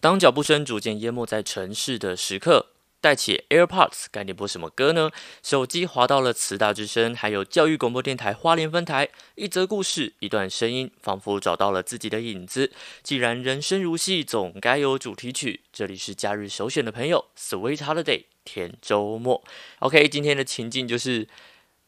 [0.00, 2.68] 当脚步声逐渐淹没在城市的时刻，
[3.02, 5.10] 带起 AirPods，该点播什么歌呢？
[5.42, 12.72] 手机滑到了慈大之声，还有教育广播电台花莲分台，一则故事，一段声音，仿佛找到了自己的影子。
[13.02, 15.60] 既然人生如戏，总该有主题曲。
[15.70, 19.44] 这里是假日首选的朋友，Sweet Holiday，甜周末。
[19.80, 21.28] OK，今天的情境就是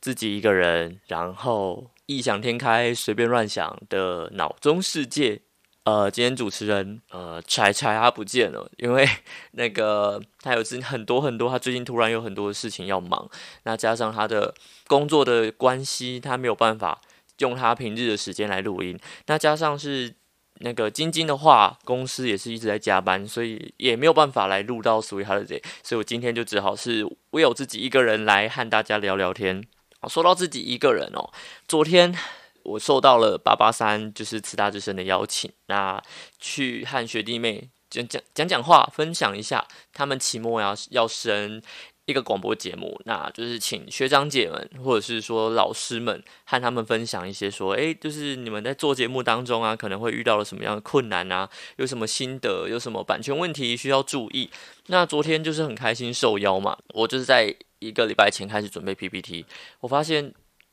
[0.03, 5.41] 自己一个人，然后异想天开，随便乱想的脑中世界。
[5.85, 9.09] 呃，今天主持人呃，柴柴他不见了，因为
[9.53, 13.29] 那个他有很多很多，他最近突然有很多的事情要忙，
[13.65, 14.55] 那加上他的
[14.87, 17.01] 工作的关系，他没有办法
[17.39, 18.97] 用他平日的时间来录音。
[19.27, 20.15] 那加上是
[20.61, 29.65] 那个晶晶的话，公司也是一直在加班，所以也没有办法来录到 Sweet Holiday，所以我今天就只好是我有自己一个人来和大家聊聊天。
[30.09, 31.33] 说到自己一个人哦，
[31.67, 32.17] 昨天。
[32.65, 36.03] 我受到了八八三就是慈大之声的邀请，那
[36.39, 41.61] 去和学弟妹讲讲讲讲话，分享一下他们期末要要升
[42.07, 54.51] 一个广播节目，那就是请学长姐们或者是说老师们和他们分享一些说，诶，就是你们在做节目当中啊，可能会遇到了什么样的困难啊，有什么心得，有什么版权问题需要注意。
[54.87, 59.45] 那昨天就是很开心受邀嘛，我就是在一个礼拜前开始准备 PPT，
[59.81, 60.33] 我发现。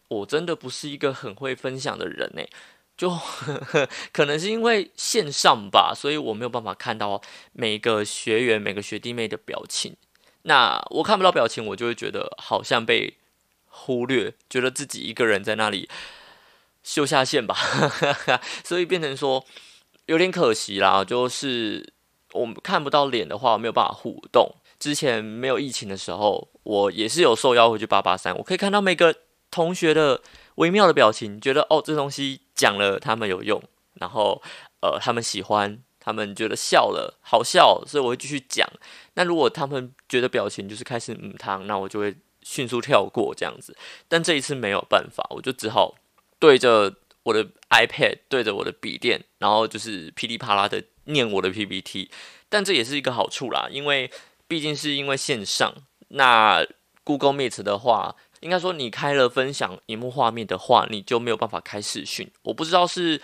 [0.09, 2.43] 我真的不是一个很会分享的人呢，
[2.97, 3.09] 就
[4.11, 7.21] 可能是因为线上吧，所以我没有办法看到
[7.53, 9.95] 每个学员、每个学弟妹的表情。
[10.41, 13.17] 那我看不到表情，我就会觉得好像被
[13.67, 15.87] 忽略，觉得自己一个人在那里
[16.81, 17.55] 秀下线吧，
[18.65, 19.45] 所以变成说
[20.07, 21.05] 有点可惜啦。
[21.05, 21.93] 就是
[22.33, 24.55] 我们看不到脸的话，没有办法互动。
[24.79, 29.15] 之前没有疫情的时候，我也是有受邀回去八八三，我可以看到每个。
[29.51, 30.21] 同学的
[30.55, 33.61] 微妙的表情，觉得哦，这东西讲了他们有用，
[33.95, 34.41] 然后
[34.81, 38.67] 呃，他们喜欢，他们觉得笑了，好笑，所以我会继续讲。
[39.15, 43.75] 那如果他们觉得表情就是开始嗯汤，那我就会迅速跳过这样子。
[44.07, 45.95] 但这一次没有办法，我就只好
[46.37, 46.93] 对着
[47.23, 52.11] 我的 iPad，对着我的笔电，然后就是噼里啪啦的念我的 PPT。
[52.49, 54.11] 但这也是一个好处啦，因为
[54.47, 55.73] 毕竟是因为线上，
[56.09, 56.65] 那
[57.03, 58.15] Google Meet 的话。
[58.41, 62.29] 应该说，你开了分享荧幕画面的话，你就没有办法开视讯。
[62.43, 63.21] 我不知道是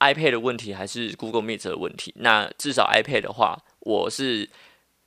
[0.00, 2.12] iPad 的问题还是 Google Meet 的问题。
[2.16, 4.48] 那至少 iPad 的话，我是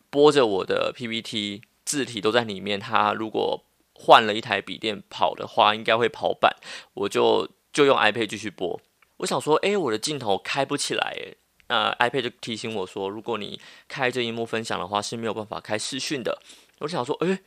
[0.09, 2.79] 播着我的 PPT，字体都在里面。
[2.79, 3.63] 它如果
[3.93, 6.55] 换了一台笔电跑的话，应该会跑版。
[6.93, 8.79] 我就就用 iPad 继续播。
[9.17, 11.35] 我想说，诶，我的镜头开不起来，诶，
[11.67, 16.39] 那 iPad 就提醒我说，如果你开着荧幕分享的话，是没有办法开视讯的。
[16.79, 17.39] 我想说，诶，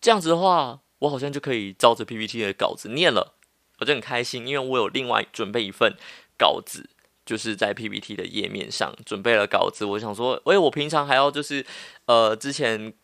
[0.00, 0.80] 这样子的话。
[1.00, 3.34] 我好像就可以照着 PPT 的稿子念了，
[3.80, 5.94] 我就很开心，因为我有另外准备一份
[6.38, 6.88] 稿子，
[7.26, 9.84] 就是在 PPT 的页面上准备了稿子。
[9.84, 11.66] 我想说，喂，我平常还要就是，
[12.06, 12.94] 呃，之前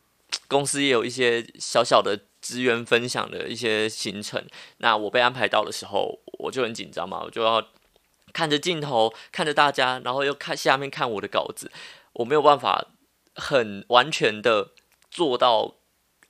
[0.49, 4.43] 公司也有一些小小的资源分享的一些行程，
[4.79, 7.69] 那我被安排到的时候，我就很紧张嘛，我就要
[8.33, 11.71] 看着镜头，看着大家，然后又看下面看我的稿子，
[12.15, 12.87] 我没有办法
[13.35, 14.71] 很完全的
[15.11, 15.75] 做到。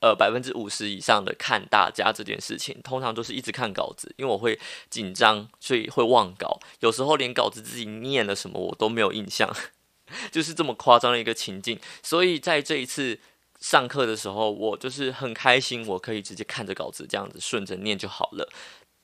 [0.03, 4.59] 呃，百分之五十以上的看大家这件事情，通常都是一直看稿子，因为我会
[4.91, 6.59] 紧张，所以会忘稿。
[6.81, 9.49] 有时候连稿子自己念了什么我都没有印象，
[10.33, 11.79] 就是这么夸张的一个情境。
[12.03, 13.17] 所以在这一次
[13.61, 18.53] 上课的时候，我就是很开心，我可以直接看着稿子这样子顺着念就好了。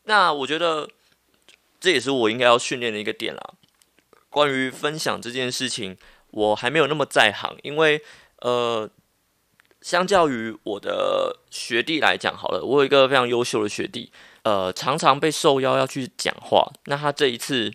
[0.03, 0.91] 那我觉得
[1.79, 3.55] 这也是我应该要训练的一个点啦。
[4.29, 5.97] 关于分享这件事情，
[6.33, 8.03] 我还没有那么在行，因为
[8.41, 8.91] 呃。
[9.81, 14.11] 相较于我的学弟来讲，好了，我有一个非常优秀的学弟，
[14.43, 16.71] 呃，常常被受邀要去讲话。
[16.87, 17.73] 那他这一次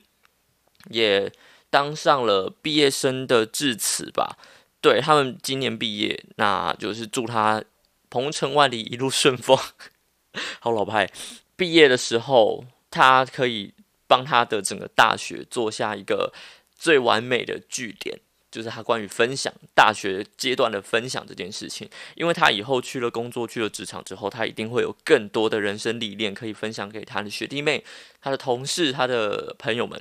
[0.90, 1.31] 也
[1.69, 4.38] 当上了毕业生的致辞吧？
[4.81, 7.63] 对他们今年毕业，那就是祝他
[8.09, 9.58] 鹏程万里，一路顺风。
[10.59, 11.09] 好老派，
[11.56, 13.74] 毕业的时候他可以
[14.08, 16.34] 帮他的整个大学做下一个
[16.78, 18.19] 最完美的句点。
[18.53, 27.83] 就是他关于分享大学阶段的分享这件事情，因为他以后去了工作、去了职场之后，他一定会有更多的人生历练可以分享给他的学弟妹、
[28.22, 30.00] 他的同事、他的朋友们。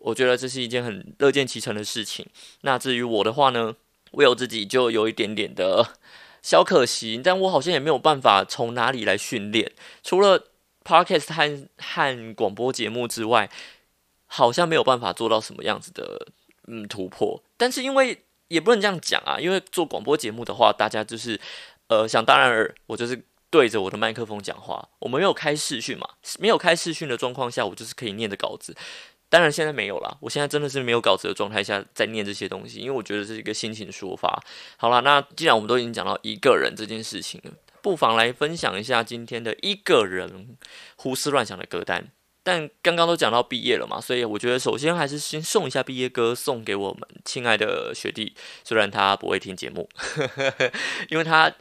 [0.00, 2.24] 我觉得这是一件很乐见其成的事情。
[2.62, 3.76] 那至于我的话呢，
[4.12, 5.86] 我有自己就有一点点的
[6.40, 9.70] 小可惜，但我好像也没有办法从哪里来训练，
[10.02, 10.46] 除了
[10.82, 13.50] podcast 和和广播节目之外，
[14.24, 16.28] 好像没有办法做到什么样子的。
[16.70, 21.40] 嗯，突破，但是因为也不能这样讲啊，因为做广播节目的话，大家就是
[21.88, 23.20] 呃想当然尔，我就是
[23.50, 26.08] 对着我的麦克风讲话，我们没有开视讯嘛，
[26.38, 28.76] 没有开视讯的状况下，我就是可以念的稿子，
[29.28, 34.42] 当然现在没有了，我现在真的是没有稿子的状态下在念这些东西，因为我觉得是一个心情抒发。
[34.76, 37.52] 好了，那既然我们都已经讲到一个人这件事情了，
[37.82, 40.56] 不妨来分享一下今天的一个人
[40.96, 42.08] 胡思乱想的歌单。
[42.42, 48.34] 但刚刚都讲到毕业了嘛，所以我觉得首先还是先送一下毕业歌，送给我们亲爱的学弟。
[48.64, 50.26] 虽然他不会听节目，呵
[50.58, 50.72] 呵
[51.08, 51.52] 因为他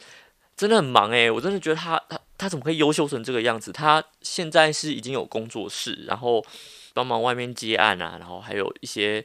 [0.55, 3.71] 真的很忙诶，我真的觉得他他他怎么可以优秀成这个样子？
[3.71, 6.45] 他现在是已经有工作室，然后。
[6.91, 9.23] 帮忙外面接案啊，然后还有一些，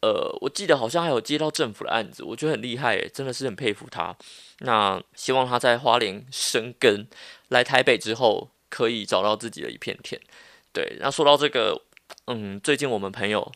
[0.00, 4.14] 呃，我记得好像还有接到政府的案子，我觉得很厉害，真的是很佩服他。
[4.60, 7.08] 那希望他在花莲生根，
[7.48, 10.20] 来台北之后可以找到自己的一片天。
[10.76, 11.80] 对，那说到这个，
[12.26, 13.50] 嗯，最近我们朋友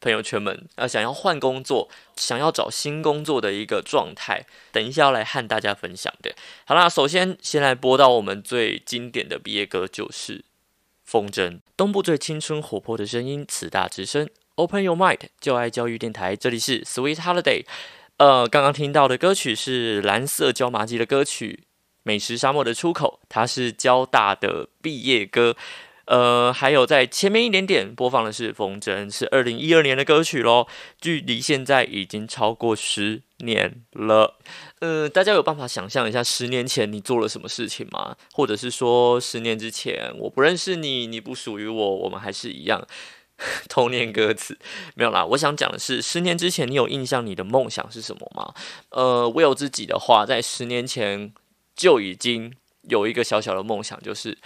[0.00, 6.34] 朋友圈们啊，想要换工作，想要找新工作的一个状态，等一下要来和大家分享的。
[6.64, 10.44] 好啦，首先先来播到我们最经典的毕业歌，就是。
[11.04, 17.64] 风筝，东部最青春活泼的声音，慈大之声，Open Your Mind，就爱教育电台，这里是 Sweet Holiday。
[18.16, 21.60] 呃，刚刚听到的歌曲是蓝色椒麻鸡的歌曲
[22.02, 25.56] 《美食沙漠的出口》，它是交大的毕业歌。
[26.08, 30.66] 呃，还有在前面一点点播放的是《风筝》，是二零一二年的歌曲喽，
[30.98, 34.38] 距离现在已经超过十年了。
[34.80, 38.16] 呃，大家有办法想象一下十年前你做了什么事情吗？
[38.32, 42.82] 或者是说十年之前我不认识你，你不属于我，我们还是一样？
[43.68, 44.58] 童年歌词
[44.94, 45.22] 没有啦。
[45.26, 48.54] 我想讲的是，十年之前你有印象你的梦想是什么吗？
[48.92, 51.34] 呃，我有自己的话，在十年前
[51.76, 52.50] 就已经
[52.88, 54.38] 有一个小小的梦想，就是。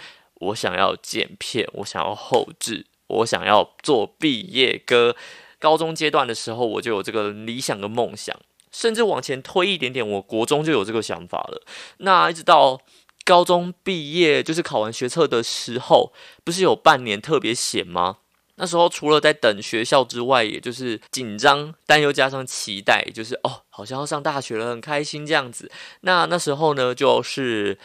[0.43, 5.15] 我想要剪片，我想要后置，我想要做毕业歌。
[5.59, 8.37] 高中阶段的时候，我就有这个理想的梦想，
[8.69, 11.63] 甚至往前推一点点，我国中就有这个想法了。
[11.99, 12.81] 那一直到
[13.23, 16.11] 高中毕业，就是考完学测的时候，
[16.43, 18.17] 不是有半年特别闲吗？
[18.55, 25.71] 那时候除了在等学校之外，也就是紧张，但又加上期待，就是哦，好像要上大学了，很开心这样子。
[26.01, 27.77] 那那时候呢，就是。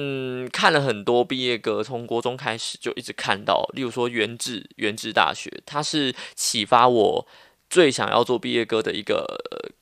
[0.00, 7.26] 嗯，看了很多毕业歌，从国中开始就一直看到，例如说原治原治大学，它是启发我
[7.68, 9.26] 最想要做毕业歌的一个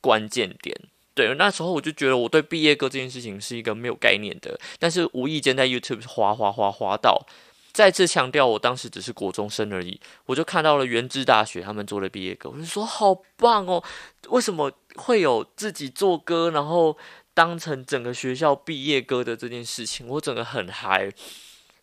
[0.01, 0.75] 关键点。
[1.13, 7.23] 对，那时候我就觉得我对毕业歌这件事情是一个没有概念的，但是无意间在 YouTube 滑滑滑滑到，
[7.71, 13.83] 再次强调我当时只是国中生而已，我就看到了原治大学他们做的毕业歌，我就说好棒哦，
[14.29, 16.97] 为什么会有自己做歌，然后。
[17.37, 21.07] 当成整个学校毕业歌的这件事情，我整个很嗨，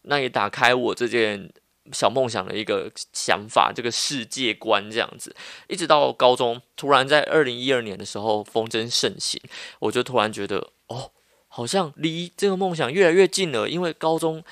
[0.03, 1.49] 那也打开我这件
[1.93, 5.33] 小梦想的一个想法，这个世界观这样子。
[5.69, 9.41] 一直到高中，突然在二零一二年的时候风筝盛行，
[9.79, 11.13] 我就突然觉得，哦，
[11.47, 13.69] 好像离这个梦想越来越近了。
[13.69, 14.43] 因为高中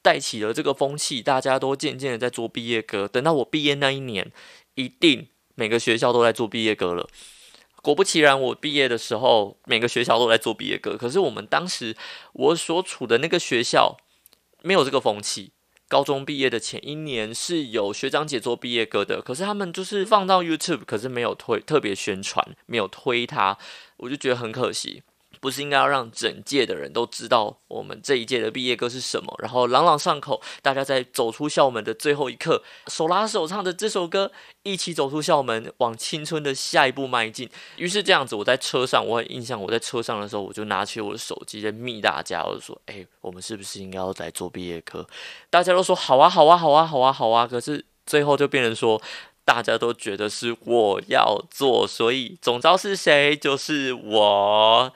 [0.00, 3.08] 带起了这个风气，大家都渐渐的在做毕业歌。
[3.08, 4.30] 等到我毕业那一年，
[4.76, 5.26] 一定
[5.56, 7.08] 每个学校都在做毕业歌了。
[7.86, 10.96] 果不其然，我毕业的时候，每个学校都在做毕业歌。
[10.96, 11.96] 可是我们当时
[12.32, 13.96] 我所处的那个学校
[14.62, 15.52] 没有这个风气。
[15.86, 23.56] 高中毕业的前一年是有学长姐做毕业歌的，可是他们就是放到 YouTube，可是没有推特别宣传，没有推它，
[23.98, 25.04] 我就觉得很可惜。
[25.46, 34.32] 不是应该要让整届的人都知道我们这一届的毕业歌是什么，然后朗朗上口，大家在走出校门的最后一刻，手拉手唱着这首歌，
[34.64, 37.48] 一起走出校门，往青春的下一步迈进。
[37.76, 45.06] 于是这样子，我在车上，我很印象，我在车上的时候，我就拿起我的手机在密大家，我就说：“哎，我们是不是应该要来做毕业歌？”
[45.48, 49.00] 大家都说：“好啊，好啊，好啊，好啊，好啊。”可是最后就变成说，
[49.44, 53.36] 大家都觉得是我要做，所以总招是谁？
[53.36, 54.92] 就是我。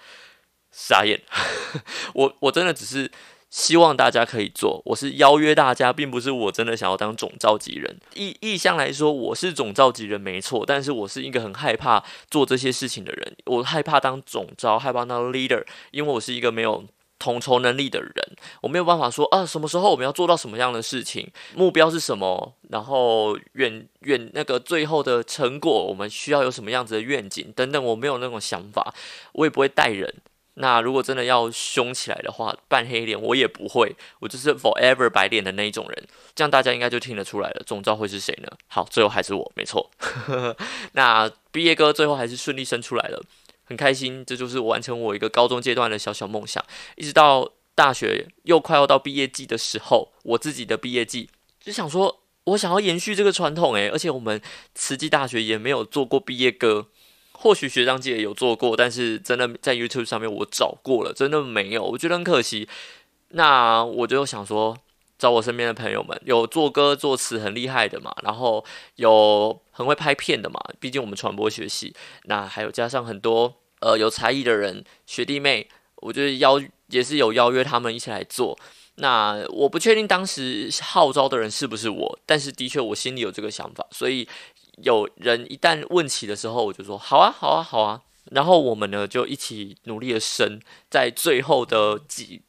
[0.72, 1.20] 傻眼，
[2.14, 3.10] 我我真的只是
[3.50, 7.98] 希望大家可以做，我是邀约大家，并不是我真的想要当总召集人。
[8.14, 16.84] 意意向来说，我是总召集人没错，但是我是一个很害怕做这些事情的人，我害怕当总召，害怕当 leader，因为我是一个没有
[17.18, 18.14] 统筹能力的人，
[18.62, 28.94] 我没有办法说啊，什么时候我们要做到什么样的事情，目标是什么，然后远远那个最后的成果，我们需要有什么样子的愿景等等，我没有那种想法，
[29.32, 30.14] 我也不会带人。
[30.60, 36.08] 那如果真的要凶起来的话，扮黑脸我也不会，我就是 forever 白脸的那一种人。
[36.34, 38.48] 这样大家应该就听得出来了，总知道会是谁呢？
[38.68, 39.90] 好，最后还是我，没错。
[40.92, 43.24] 那毕业歌最后还是顺利生出来了，
[43.64, 44.22] 很开心。
[44.24, 46.62] 这就是完成我一个高中阶段的小小梦想。
[46.96, 54.40] 一直到大学又快要到毕业季的时候，我自己的毕业季就想说，我想要延续这个传统，诶，而且我们
[54.74, 56.88] 慈济大学也没有做过毕业歌。
[57.42, 62.68] 或许学长姐有做过，但是真的在 YouTube 上面我找过了，真的没有，我觉得很可惜。
[63.30, 64.76] 那我就想说，
[65.18, 68.62] 找我身边的朋友们，有作歌作词很厉害的嘛，然后
[68.96, 71.94] 有很会拍片的嘛，毕竟我们传播学系，
[72.24, 75.66] 那还有加上很多呃有才艺的人学弟妹，
[75.96, 78.58] 我觉得邀也是有邀约他们一起来做。
[78.96, 84.28] 那我不确定当时号召的人是不是我，但是的确我心里有这个想法，所以
[84.82, 88.02] 有人一旦问起的时候，我就说好啊，好啊，好啊。
[88.32, 92.42] 然后我们呢就一起努力的生，在最后的几。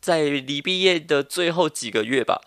[0.00, 2.42] 在离毕业的最后几个月吧，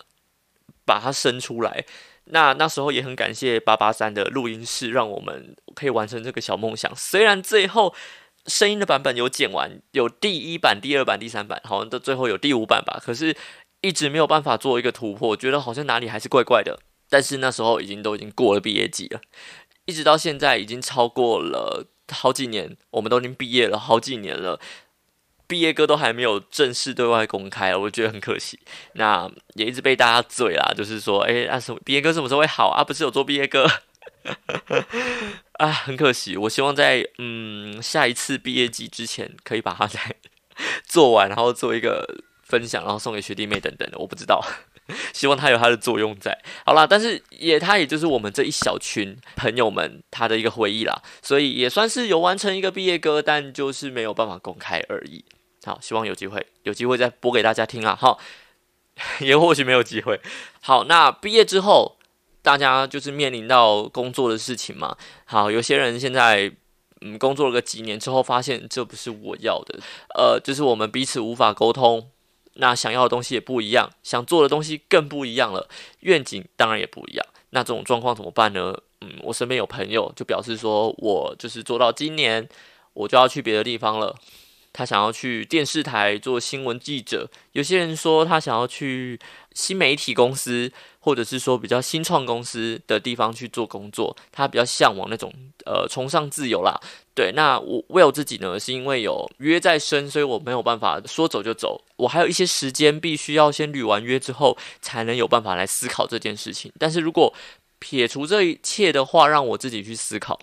[0.85, 1.85] 把它生出来。
[2.25, 6.95] 那那时候也很感谢八八三的录音室，让我们可以完成这个小梦想。
[6.95, 7.95] 虽然最后
[8.45, 13.01] 声音的版本有剪完，有第一版、第二版、第三版，好像到最后有第五版吧。
[13.03, 13.35] 可是
[13.81, 16.79] 一直没有办法做一个突破，觉得好像哪里还是怪怪的。
[17.09, 19.21] 但是那时候已经都已经过了毕业季了，
[19.85, 24.59] 一直到现在已经超过了好几年，我们都已经毕业了好几年了。
[25.49, 28.59] 毕业歌都还没有正式对外公开，我觉得很可惜。
[28.95, 32.83] 那也一直被大家嘴啦，就是说，哎，啊什么毕业歌什么时候会好啊？
[32.83, 33.65] 不是有做毕业歌
[35.57, 35.71] 啊？
[35.71, 36.35] 很可惜。
[36.35, 40.17] 我希望在嗯下一次毕业季之前，可以把它再
[40.83, 42.05] 做完，然后做一个
[42.43, 43.97] 分享，然后送给学弟妹等等的。
[43.97, 44.45] 我不知道，
[45.13, 46.37] 希望它有它的作用在。
[46.65, 55.23] 好啦，但是也它也就是我们这一小群朋友们他的一个回忆啦，所以也算是有完成一个毕业歌，但就是没有办法公开而已。
[55.65, 57.93] 好，希望有机会，有机会再播给大家听啊！
[57.99, 58.19] 好，
[59.19, 60.21] 也或许没有机会。
[60.61, 61.97] 好，那毕业之后，
[62.41, 64.95] 大家就是面临到工作的事情嘛。
[65.25, 66.49] 好，有些人现在
[67.01, 69.79] 嗯工作了个几年之后，发现这不是我要的，
[70.15, 72.09] 呃，就是我们彼此无法沟通，
[72.59, 75.67] 那想要的东西也不一样，想做的东西更不一样了，
[76.01, 77.25] 愿景当然也不一样。
[77.51, 78.75] 那这种状况怎么办呢？
[79.01, 82.49] 嗯，我身边有朋友就表示说，我就是做到今年，
[82.93, 84.15] 我就要去别的地方了。
[84.73, 89.19] 他想要去电视台做新闻记者，有些人说他想要去
[89.53, 94.15] 新媒体公司，或者是说比较新创公司的地方去做工作。
[94.31, 95.33] 他比较向往那种
[95.65, 96.79] 呃崇尚自由啦。
[97.17, 101.83] 对，那我为我自己呢，是因为有约在身，所以我没有办法说走就走。
[101.95, 106.71] 我还有一些时间，必须要先履完约之后，才能有办法来思考这件事情。
[106.77, 107.33] 但是如果
[107.79, 110.37] 撇除这一切的话，让我自己去思考，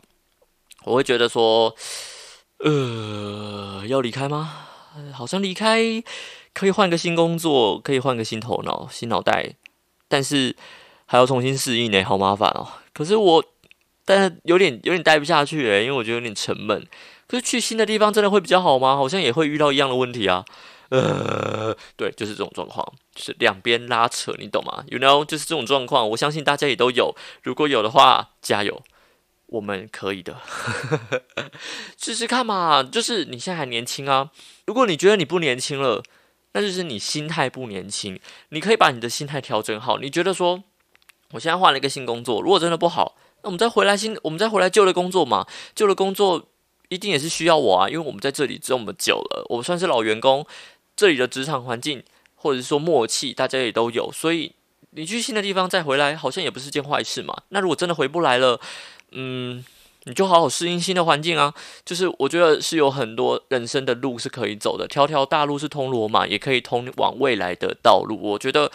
[0.85, 1.77] 我会觉得说。
[2.59, 4.69] 呃，要离开吗？
[5.13, 6.03] 好像离开
[6.55, 9.55] 可以换个新工作，可以换个新头脑、新脑袋，
[10.09, 10.57] 但是
[11.05, 12.67] 还要重新适应呢，好麻烦哦。
[12.95, 13.45] 可是我，
[14.05, 16.87] 但是有点有点待不下去诶，因为我觉得有点沉闷。
[17.27, 18.97] 可是去新的地方真的会比较好吗？
[18.97, 20.45] 好像也会遇到一样的问题啊。
[20.91, 27.15] 呃，对，就是这种状况，就是两边拉扯，你懂吗？You know，就是这种状况，我相信大家也都有。
[27.43, 28.83] 如果有的话，加油。
[29.47, 30.41] 我们可以的，
[32.01, 32.83] 试试看嘛。
[32.83, 34.31] 就是你现在还年轻啊，
[34.67, 36.03] 如果你觉得你不年轻了，
[36.55, 38.19] 那就是你心态不年轻。
[38.49, 39.99] 你可以把你的心态调整好。
[39.99, 40.65] 你觉得说，
[41.33, 45.47] 我现在换了一个新工作，如果真的不好，那我们再回来新，我们再回来旧的工作嘛。
[45.75, 46.49] 旧的工作
[46.89, 50.47] 一定也是需要我啊，因为我们在这里这么久了，我们算是老员工，
[50.97, 52.03] 这里的职场环境
[52.35, 54.53] 或者是说默契，大家也都有，所以
[54.91, 57.43] 你去新的地方再回来，好像也不是件坏事嘛。
[57.51, 58.59] 那如果真的回不来了，
[59.13, 59.63] 嗯，
[60.05, 61.53] 你就好好适应新的环境啊。
[61.85, 68.19] 就是我觉得是有很多人生的路是可以走的，条条大路是通罗马，也可以通往未来的道路。
[68.23, 68.73] 我觉得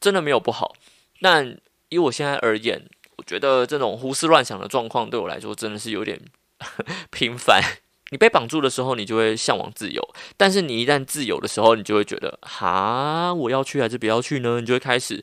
[0.00, 0.74] 真的没有不好。
[1.20, 1.56] 但
[1.88, 2.88] 以我现在而言，
[3.26, 6.20] 觉得这种胡思乱想的状况对我来说真的是有点
[7.10, 7.62] 频繁。
[8.10, 10.02] 你被绑住的时候，你就会向往自由；
[10.36, 14.60] 但是你一旦自由的时候，你就会觉得哈，我要去还是不要去呢？
[14.60, 15.22] 你就会开始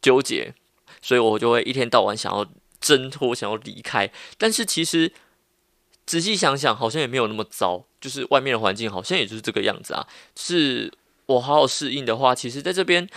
[0.00, 0.54] 纠结。
[1.00, 2.46] 所以我就会一天到晚想要。
[2.84, 5.12] 挣脱，想要离开，但是其实
[6.04, 7.84] 仔细想想，好像也没有那么糟。
[8.00, 10.04] 就是外面的环境好像也就是这个样子啊。
[10.34, 10.92] 是
[11.26, 13.08] 我好好适应的话，其实在这边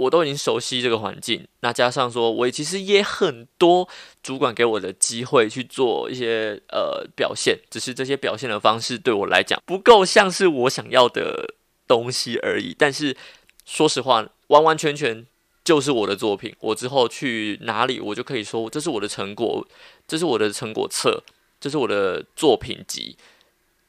[0.00, 1.46] 我都已经熟悉这个环境。
[1.60, 3.88] 那加上说，我其实也很多
[4.22, 11.54] 主管给我的机会去做一些呃表现，只是这些表现的方式对我来讲不够像是我想要的
[11.86, 12.74] 东西而已。
[12.78, 13.16] 但是
[13.64, 15.26] 说实话，完完全全。
[15.62, 19.64] 就是我的作品，我之后去哪里，我就可以说这是我的成果，
[20.08, 21.22] 这是我的成果册，
[21.60, 23.16] 这是我的作品集，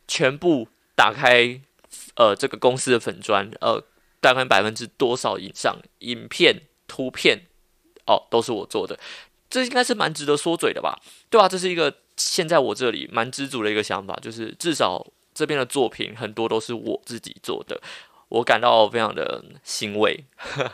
[0.06, 1.62] 全部打开，
[2.15, 3.82] 呃，这个公司的粉砖，呃，
[4.21, 7.47] 大概百分之多少以上，影片、图片，
[8.05, 8.97] 哦，都是我做的，
[9.49, 11.01] 这应该是蛮值得说嘴的吧？
[11.29, 11.49] 对吧？
[11.49, 17.81] 这是一个现在我这里蛮知足的一个想法，就是至少这边的作品很多都是我自己做的。
[18.29, 20.23] 我感到非常的欣慰，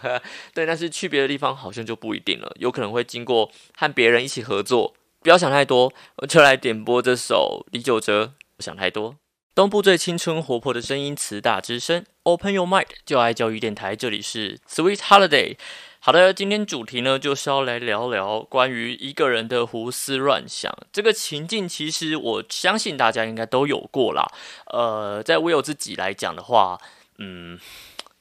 [0.54, 4.94] 对，但是去别的地方好像就不一定了，有可能会经过和别人一起合作。
[5.22, 8.34] 不要想太多，我就来点播这首李玖哲。
[8.60, 9.16] 想太多。
[9.58, 15.58] 东部最青春活泼的声音，慈大之声，Open Your Mind，就爱教育电台，这里是 Sweet Holiday。
[16.00, 21.68] 好的，今天主题呢就是要来聊聊关于一个人的胡思乱想这个情境。
[21.68, 24.32] 其实我相信大家应该都有过啦。
[24.68, 26.80] 呃，在我有自己来讲的话，
[27.18, 27.60] 嗯，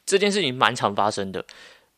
[0.06, 1.44] 这件事情蛮常发生的，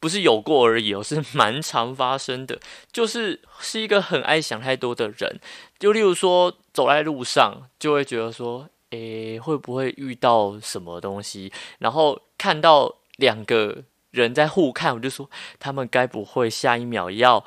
[0.01, 2.59] 不是有过而已，哦，是蛮常发生的。
[2.93, 5.39] 就是是一个很爱想太多的人，
[5.79, 8.69] 就例如说走在路上，就会觉得说。
[8.91, 11.53] 诶，会不会遇到什么东西？
[11.79, 15.29] 然后看到两个人在互看，我就说
[15.59, 17.45] 他们该不会下一秒要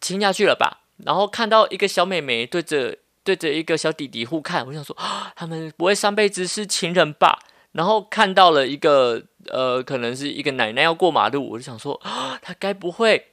[0.00, 0.80] 亲下去了吧？
[1.04, 4.96] 然后看到一个小妹妹对着对着一个小弟弟互看，我想说
[5.36, 7.38] 他们不会上辈子是情人吧？
[7.72, 12.00] 然后看到了一个呃，可能是一个奶奶要过马路，我就想说
[12.40, 13.28] 他该不会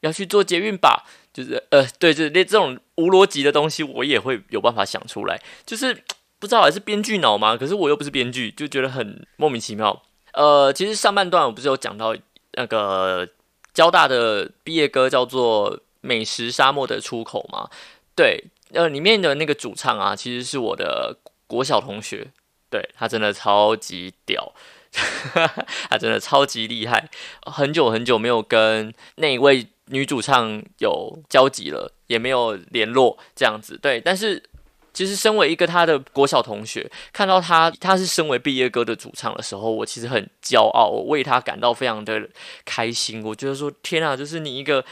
[0.00, 1.04] 要去做捷运吧？
[1.34, 6.02] 就是呃，对，就是这种无逻辑的东西，我也会有办法想出来，就是。
[6.40, 7.54] 不知道还是编剧脑吗？
[7.56, 10.02] 可是我又不是编剧，就觉得很莫名其妙。
[10.32, 12.16] 呃，其实上半段我不是有讲到
[12.52, 13.28] 那个
[13.74, 17.68] 交大的毕业歌叫做《美食沙漠的出口》吗？
[18.16, 18.42] 对，
[18.72, 21.16] 呃，里面的那个主唱啊，其实是我的
[21.46, 22.28] 国小同学，
[22.70, 24.54] 对他真的超级屌，
[25.90, 27.10] 他真的超级厉害。
[27.42, 33.76] 很久很久没有跟那一位女主唱有交集了，也没有联络这样子。
[33.76, 34.42] 对，但是。
[34.92, 42.28] 其实，身为一个他的国小同学，看到他他是身为毕业歌的主唱的时候，我其实很骄傲，我为他感到非常的
[42.64, 43.24] 开心。
[43.24, 44.84] 我觉得说，天啊，就是你一个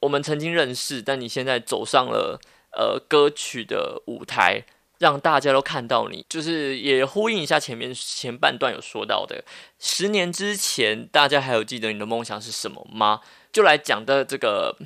[0.00, 2.38] 我们曾经认识，但你现在走上了
[2.72, 4.62] 呃歌曲的舞台，
[4.98, 9.42] 让大家都看到你，就是也呼应一下前面前半段有说到的，
[9.78, 13.20] 十年之前，大家还有记得你的梦想是什么吗？
[13.52, 14.76] 就来讲的这个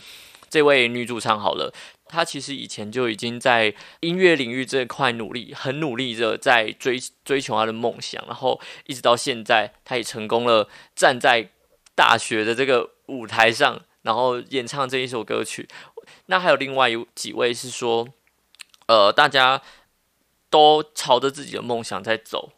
[0.48, 1.72] 这位女主唱好了。
[2.10, 11.50] 他其实以前就已经在音乐领域这块努力，很努力的在追追求他的梦想，然后一直到现在，他也成功了站在
[11.94, 15.68] 大学的这个舞台上，然后演唱这一首歌曲。
[16.26, 18.08] 那还有另外有几位是说，
[18.88, 19.62] 呃，大家
[20.50, 22.52] 都朝着自己的梦想在走，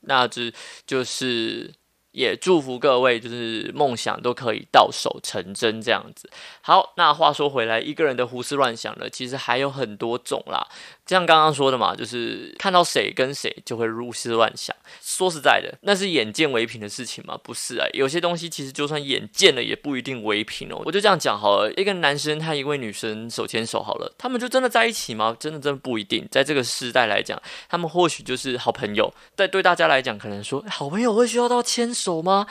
[0.00, 0.52] 那这
[0.84, 1.72] 就是。
[2.12, 6.28] 也祝福各位，就是梦想都可以到手成真这样子。
[6.60, 10.66] 好，那话说回来，一个人的胡思乱想呢，其实还有很多种啦。
[11.10, 14.74] 像刚刚说的嘛，就是看到谁跟谁就会胡思乱想。
[15.02, 17.36] 说实在的，那是眼见为凭的事情吗？
[17.42, 20.80] 不是啊，有些东西其实就算眼见了，也不一定为凭哦。
[20.84, 25.36] 我就这样讲好了，一个男生他一位女生手牵手好了，他们就真的在一起吗？
[25.40, 26.24] 真的真的不一定。
[26.30, 29.12] 在这个时代来讲，他们或许就是好朋友。
[29.34, 32.46] 但对大家来讲，可能说好朋友会需要到牵手吗？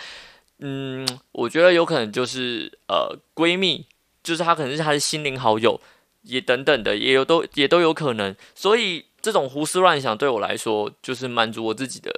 [0.60, 3.88] 嗯，我觉得有可能就是呃闺蜜，
[4.22, 5.80] 就是她可能是她的心灵好友。
[6.23, 12.12] 也等等的，也有都也都有可能，所以这种胡思乱想对我来说，就是满足我自己的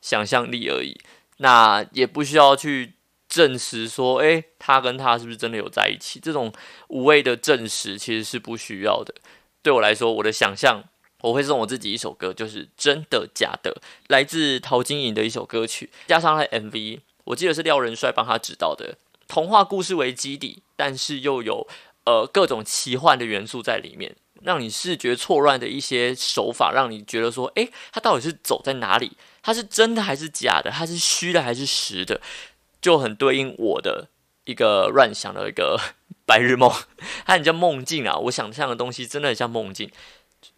[0.00, 0.98] 想象力而已。
[1.38, 2.94] 那也不需要去
[3.28, 6.20] 证实说，诶，他跟他是不是真的有在一起？
[6.20, 6.52] 这种
[6.88, 9.14] 无谓的证实其实是不需要的。
[9.62, 10.82] 对我来说，我的想象，
[11.22, 21.66] 我会送我自己一首歌，就是真的假的，来自陶晶莹的一首歌曲，加上了 MV，我记得是廖仁帅帮他指导的，童话故事为基底，但是又有。
[22.08, 29.14] 呃，各种奇幻的元素在里面，让你视觉错乱的一些手法，让你觉得说，诶，它到底是走在哪里？
[29.42, 30.70] 它是真的还是假的？
[30.70, 32.22] 它是虚的还是实的？
[32.80, 34.08] 就很对应我的
[34.44, 35.78] 一个乱想的一个
[36.24, 36.72] 白日梦，
[37.26, 38.16] 它很像梦境啊！
[38.16, 39.90] 我想象的东西真的很像梦境，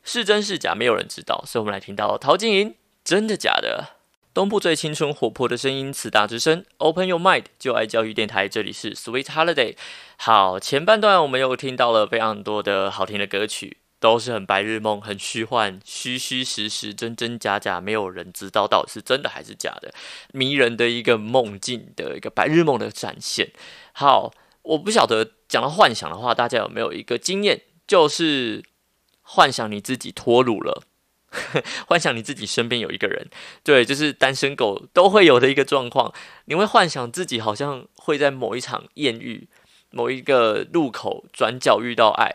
[0.05, 1.43] 是真是假，没有人知道。
[1.45, 3.97] 所以，我们来听到陶晶莹，真的假的？
[4.33, 9.75] 东部最青春活泼的声音，慈大之声，Open Your Mind，就爱教育电台，这里是 Sweet Holiday。
[10.19, 19.93] 好，前半段我们又听到了非常多的好听的歌曲，都是很白日梦、很虚幻、虚虚实实、真真假假，没有人知道到底是真的还是假的，
[20.33, 23.51] 迷人的一个梦境的一个白日梦的展现。
[23.93, 28.63] 好，我不晓得讲到幻想的话，大家有没有一个经验，就是
[29.23, 30.85] 幻想你自己脱乳了。
[31.87, 33.29] 幻想你自己身边有一个人，
[33.63, 36.13] 对，就是单身狗都会有的一个状况。
[36.47, 39.47] 你会幻想自己好像会在某一场艳遇、
[39.91, 42.33] 某一个路口转角遇到爱，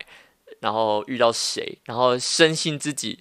[0.62, 3.19] 然后遇到谁，然后深信自己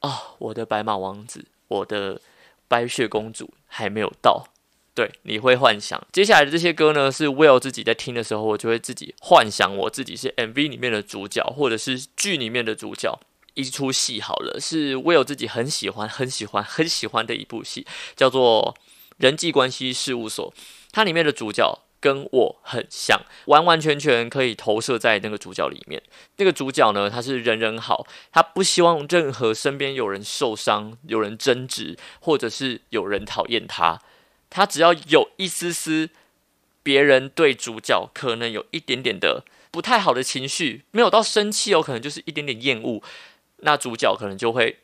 [0.00, 2.20] 啊，我的白马王子，我的
[2.66, 4.48] 白雪公主还没有到。
[4.94, 7.10] 对，你会幻想接下来的这些歌呢？
[7.10, 13.18] 是 Will 自己在听的时候，我就会自己幻想我自己是 MV 里面的主角，或者是剧里面的主角。
[13.54, 17.86] 一出戏好了，是 Will 自己很喜欢、很喜欢、很喜欢的一部戏，
[18.16, 18.74] 叫做
[19.18, 20.52] 《人际关系事务所》。
[20.92, 26.02] 它里面的主角跟我很像，完完全全可以投射在那个主角里面。
[26.36, 34.00] 那个主角呢，他是人人好，他不希望任何身边有人受伤、有人争执，或者是有人讨厌他。
[34.50, 36.10] 他只要有一丝丝
[36.82, 43.00] 别人对主角可能有一点点的不太好的情绪，没有到生气哦，可能就是一点点厌恶，
[43.62, 44.78] 那主角可能就会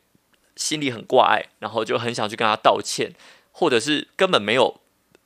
[0.57, 3.13] 心里很挂碍，然后就很想去跟他道歉。
[3.51, 4.79] 或者是根本没有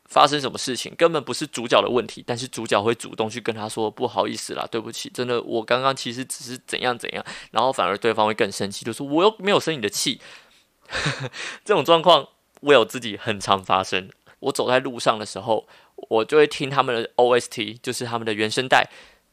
[0.06, 10.20] 发生什么事情，根本不是主角的问题，但是主角会主动去跟他说不好意思啦，对不起，真的我刚刚其实只是怎样怎样，然后反而对方会更生气，就说我又没有生你的气。
[11.63, 12.28] 这种状况
[12.62, 14.10] 我有自己很常发生。
[14.39, 15.68] 我走在路上的时候，
[16.10, 18.89] 我就会听他们的 OST，就是他们的原声带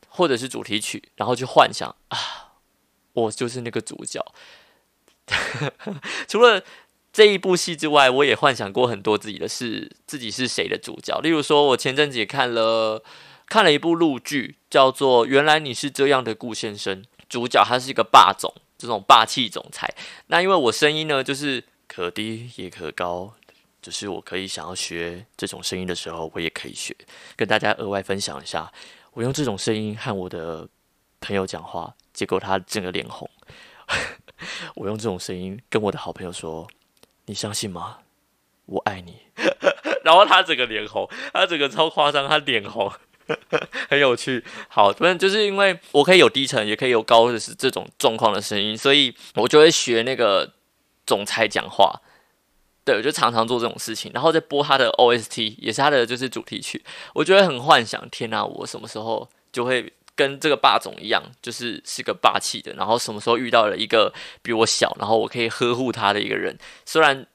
[0.08, 2.49] 或者是主题曲，然后去幻想啊，
[3.12, 4.24] 我就是那个主角。
[6.28, 6.62] 除了。
[7.12, 11.18] 这一部戏之外，我也幻想过很多自己的事，自己是谁的主角。
[11.18, 13.02] 例如说，我前阵子也看了
[13.48, 19.92] 看了一部陆剧，叫做《原来你是这样的顾先生》，主角他是一个霸总，这种霸气总裁。
[20.28, 23.34] 那因为我声音呢，就是可低也可高，
[23.82, 26.96] 就是我可以想要学这种声音的时候，我也可以学。
[27.34, 28.72] 跟大家额外分享一下，
[29.14, 30.68] 我用这种声音和我的
[31.20, 33.30] 朋友讲话，结果他整个脸红。
[34.76, 36.68] 我用这种声音跟我的好朋友说。
[37.24, 37.98] 你相信吗？
[38.66, 39.22] 我爱你。
[40.04, 42.92] 然后他整个脸红，他整个超夸张，他脸红，
[43.88, 44.44] 很有趣。
[44.68, 50.52] 好，反正就是因为我可以有低沉，也可以有高的是这种状况的声音，所以我就会学那个
[51.06, 52.02] 总裁讲话。
[52.84, 56.84] 对，我就常常做这种事情，然后再播他的 OST，也是他的就是主题曲。
[57.14, 59.90] 我觉得很幻想，天哪，我什么时候就会。
[60.20, 62.74] 跟这个霸总一样，就是是个霸气的。
[62.74, 67.26] 然后什么时候遇到了一个比我小，然后我可以呵护他的一个人，虽然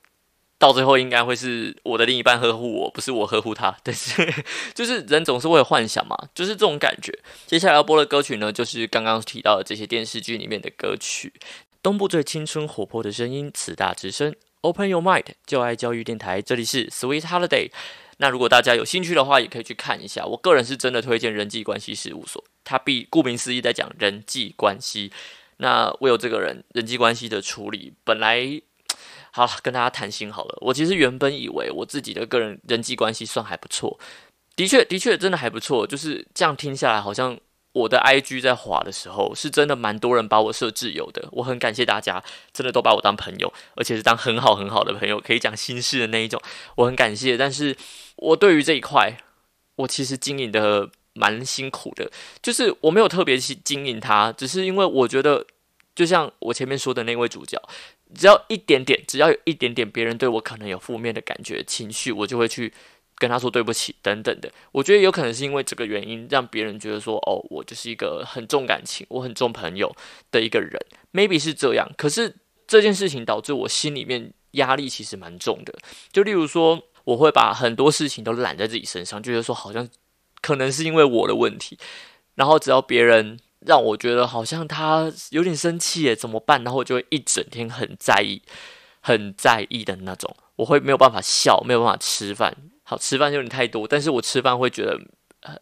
[0.59, 4.31] 到最后应该会是我的另一半呵护我，不是我呵护他，但是
[4.75, 7.11] 就是人总是会有幻想嘛，就是这种感觉。
[7.47, 11.33] 接下来要播的歌曲呢，就是刚刚提到的这些电视剧里面的歌曲，
[11.81, 17.71] 东部最青春活泼的声音，慈大之声，Open Your Mind，就爱教育电台，这里是 Sweet Holiday。
[18.17, 20.25] 那如果大家有兴趣的话，也可以去看一下。
[20.25, 25.11] 我个人是真的推荐人际关系事务所，它必顾名思义在讲人际关系。
[25.57, 28.61] 那我有这个人人际关系的处理，本来
[29.31, 30.57] 好跟大家谈心好了。
[30.61, 33.99] 我其实原本以为我自己的个人人际关系算还不错，
[34.55, 35.85] 的确的确真的还不错。
[35.85, 37.37] 就是这样听下来，好像。
[37.75, 46.41] 我的 IG 在滑的时候，是真的蛮多人把我设置有的，我很感谢大家，真的都把我当朋友，而且是当很好很好的朋友，可以讲心事的那一种，
[46.77, 47.37] 我很感谢。
[47.37, 47.75] 但是
[48.15, 49.17] 我对于这一块，
[49.75, 52.09] 我其实经营的蛮辛苦的，
[52.41, 55.45] 就是我没有特别去经营它，只是因为我觉得，
[55.93, 57.61] 就像我前面说的那位主角，
[58.15, 62.71] 只要一点点，只要有一点点别人对我可能有负面的感觉情绪，我就会去。
[63.17, 69.89] 跟他说对不起等等的，我觉得有可能是因为这个原因，让别人觉得说，哦，我就是一个很重感情，我很重朋友
[70.31, 70.77] 的一个人
[71.13, 71.89] ，maybe 是这样。
[71.97, 72.35] 可是
[72.67, 75.73] 这件事情导致我心里面压力其实蛮重的。
[76.11, 79.87] 就例如说，我会把很多事情都揽在自己身上，就是说好像
[80.41, 81.77] 可能是因为我的问题，
[82.35, 86.61] 然后只要别人让我觉得好像他有点生气耶，怎么办？
[86.65, 88.41] 然后我就会一整天很在意，
[88.99, 92.53] 很在意的那种，我会没有办法笑，没有办法吃饭。
[92.85, 94.99] 好吃饭有点太多，但是我吃饭会觉得，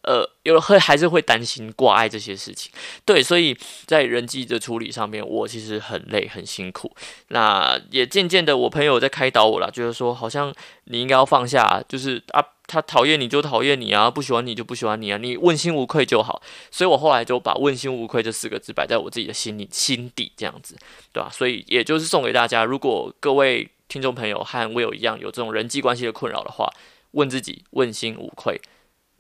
[0.04, 2.72] 呃，有会还是会担心挂碍这些事情，
[3.04, 6.94] 对，所以在人际的处理上面，我其实很累很辛苦。
[7.30, 10.54] 那也渐渐的，我朋友在开导我了，就是说，好像
[10.86, 16.42] 你应该要放下，就是啊，他讨厌你就讨厌你啊，不喜欢你就不喜欢你啊，你问心无愧就好。
[16.72, 20.78] 所以我后来就把问心无愧这四个字摆在我自己的心里心底，这样子，
[21.12, 21.30] 对吧？
[21.30, 26.70] 所以也就是送给大家，如果各位听众朋友和我有一样有这种人际关系的困扰的话。
[27.14, 28.62] 问自己，问心无愧。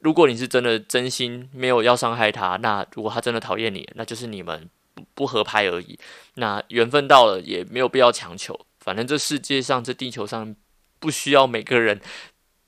[0.01, 5.97] 如果你是真的真心没有要伤害他，那如果他真的讨厌你，那就是你们不不合拍而已。
[6.36, 8.60] 那缘分到了，也没有必要强求。
[8.79, 10.56] 反正这世界上，这地球上
[10.99, 12.01] 不需要每个人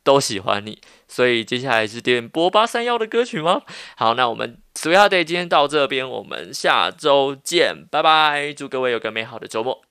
[0.03, 0.79] 都喜欢你。
[1.07, 3.61] 所以接下来是点播八三幺的歌曲吗？
[3.97, 8.53] 好，那我们 Sweet Day 今天到这边，我们下周见，拜拜！
[8.53, 9.85] 祝各位有个美好的周末。